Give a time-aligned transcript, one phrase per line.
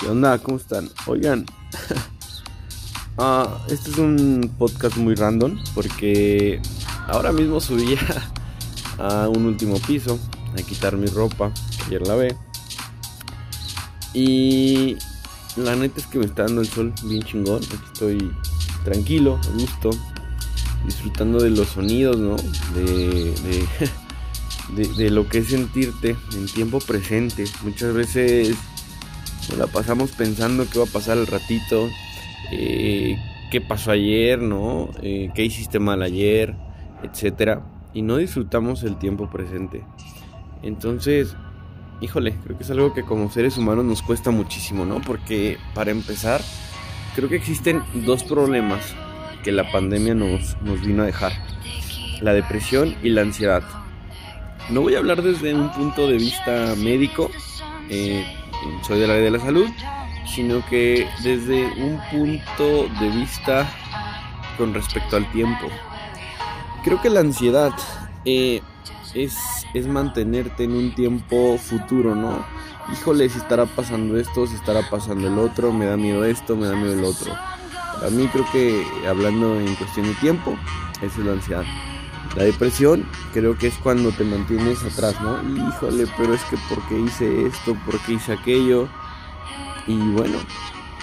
[0.00, 0.38] ¿Qué onda?
[0.38, 0.88] ¿Cómo están?
[1.04, 1.44] Oigan,
[3.18, 6.58] ah, este es un podcast muy random porque
[7.06, 7.98] ahora mismo subí
[8.98, 10.18] a un último piso
[10.58, 11.52] a quitar mi ropa,
[11.86, 12.34] ayer la ve.
[14.14, 14.96] Y
[15.56, 17.60] la neta es que me está dando el sol bien chingón.
[17.92, 18.32] Estoy
[18.84, 19.90] tranquilo, a gusto,
[20.86, 22.36] disfrutando de los sonidos, ¿no?
[22.74, 23.34] De,
[24.74, 27.44] de, de lo que es sentirte en tiempo presente.
[27.62, 28.56] Muchas veces
[29.56, 31.88] la pasamos pensando qué va a pasar al ratito,
[32.52, 33.16] eh,
[33.50, 34.90] qué pasó ayer, ¿no?
[35.02, 36.54] Eh, qué hiciste mal ayer,
[37.02, 37.62] etcétera.
[37.92, 39.84] Y no disfrutamos el tiempo presente.
[40.62, 41.36] Entonces,
[42.00, 45.00] híjole, creo que es algo que como seres humanos nos cuesta muchísimo, ¿no?
[45.00, 46.40] Porque para empezar,
[47.14, 48.94] creo que existen dos problemas
[49.42, 51.32] que la pandemia nos, nos vino a dejar.
[52.20, 53.62] La depresión y la ansiedad.
[54.70, 57.30] No voy a hablar desde un punto de vista médico,
[57.90, 58.24] eh,
[58.86, 59.68] soy del área de la salud,
[60.26, 63.68] sino que desde un punto de vista
[64.56, 65.66] con respecto al tiempo.
[66.84, 67.72] Creo que la ansiedad
[68.24, 68.62] eh,
[69.14, 69.36] es,
[69.74, 72.44] es mantenerte en un tiempo futuro, ¿no?
[72.92, 76.66] Híjole, si estará pasando esto, si estará pasando el otro, me da miedo esto, me
[76.66, 77.32] da miedo el otro.
[77.34, 80.56] A mí creo que hablando en cuestión de tiempo,
[81.02, 81.64] esa es la ansiedad.
[82.36, 85.42] La depresión creo que es cuando te mantienes atrás, ¿no?
[85.42, 88.88] Híjole, pero es que porque hice esto, porque hice aquello.
[89.86, 90.38] Y bueno,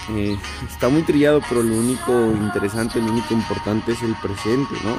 [0.09, 4.97] eh, está muy trillado, pero lo único interesante, lo único importante es el presente, ¿no?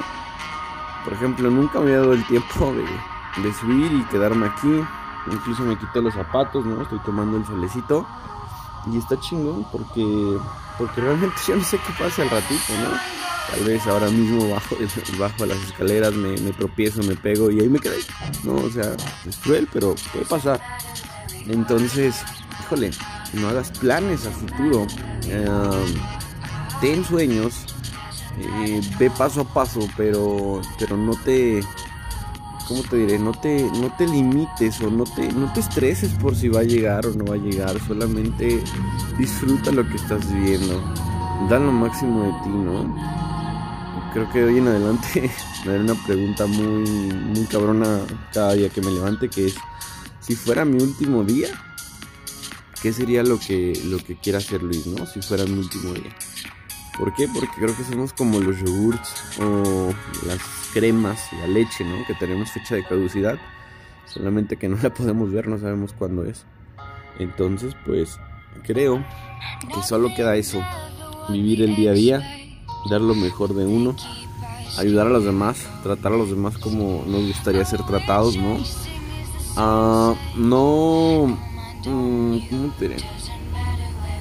[1.03, 4.83] Por ejemplo, nunca me había dado el tiempo de, de subir y quedarme aquí.
[5.31, 6.81] Incluso me quito los zapatos, ¿no?
[6.81, 8.05] Estoy tomando el solecito.
[8.91, 10.37] Y está chingón porque,
[10.77, 13.28] porque realmente yo no sé qué pasa al ratito, ¿no?
[13.51, 14.75] Tal vez ahora mismo bajo,
[15.19, 17.97] bajo las escaleras, me, tropiezo, me pego y ahí me quedé.
[18.43, 18.95] No, o sea,
[19.27, 20.61] es cruel, pero puede pasar.
[21.47, 22.15] Entonces,
[22.61, 22.91] híjole,
[23.33, 24.85] no hagas planes a futuro.
[25.23, 25.47] Eh,
[26.81, 27.65] ten sueños,
[28.39, 31.61] eh, ve paso a paso, pero, pero no te,
[32.67, 33.19] ¿cómo te diré?
[33.19, 36.63] No te, no te limites o no te, no te estreses por si va a
[36.63, 37.75] llegar o no va a llegar.
[37.87, 38.61] Solamente
[39.17, 40.79] disfruta lo que estás viviendo.
[41.49, 43.28] Da lo máximo de ti, ¿no?
[44.11, 45.31] Creo que hoy en adelante
[45.65, 47.99] me daré una pregunta muy, muy cabrona
[48.33, 49.55] cada día que me levante, que es,
[50.19, 51.49] si fuera mi último día,
[52.81, 55.05] ¿qué sería lo que, lo que quiera hacer Luis, no?
[55.05, 56.15] Si fuera mi último día.
[56.97, 57.27] ¿Por qué?
[57.33, 59.93] Porque creo que somos como los yogurts o
[60.27, 60.39] las
[60.73, 62.05] cremas, la leche, ¿no?
[62.05, 63.39] Que tenemos fecha de caducidad,
[64.05, 66.45] solamente que no la podemos ver, no sabemos cuándo es.
[67.17, 68.19] Entonces, pues,
[68.63, 69.05] creo
[69.73, 70.61] que solo queda eso,
[71.29, 72.48] vivir el día a día
[72.85, 73.95] dar lo mejor de uno,
[74.77, 78.57] ayudar a los demás, tratar a los demás como nos gustaría ser tratados, ¿no?
[79.55, 81.37] Ah, no,
[81.85, 83.03] mm, ¿cómo te diré?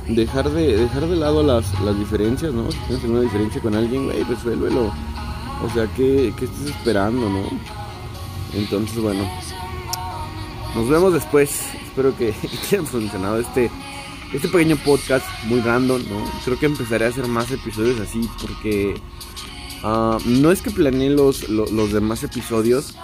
[0.08, 2.70] Dejar de, dejar de lado las, las diferencias, ¿no?
[2.72, 4.90] Si tienes una diferencia con alguien, güey, resuélvelo.
[5.64, 7.42] O sea, ¿qué, ¿qué estás esperando, no?
[8.54, 9.28] Entonces, bueno,
[10.74, 11.62] nos vemos después.
[11.84, 12.32] Espero que,
[12.68, 13.70] que hayan funcionado este
[14.32, 16.30] este pequeño podcast muy random, ¿no?
[16.44, 18.94] Creo que empezaré a hacer más episodios así porque
[19.82, 22.94] uh, no es que planeé los, los, demás episodios,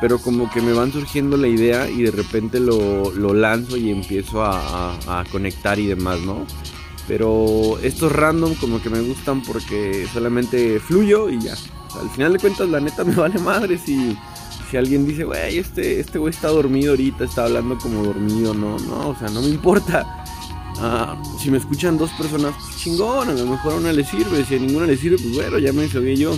[0.00, 3.90] pero como que me van surgiendo la idea y de repente lo, lo lanzo y
[3.90, 6.44] empiezo a, a, conectar y demás, ¿no?
[7.06, 11.54] Pero estos random como que me gustan porque solamente fluyo y ya.
[12.00, 14.16] al final de cuentas la neta me vale madre si,
[14.70, 18.76] si alguien dice, güey, este, este güey está dormido ahorita, está hablando como dormido, no,
[18.80, 20.24] no, o sea, no me importa.
[20.80, 24.44] Ah, si me escuchan dos personas, pues chingón, a lo mejor a una le sirve.
[24.44, 26.36] Si a ninguna le sirve, pues bueno, ya me sabía yo.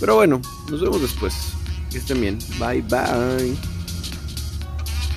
[0.00, 1.52] Pero bueno, nos vemos después.
[1.90, 2.38] Que estén bien.
[2.58, 3.73] Bye bye.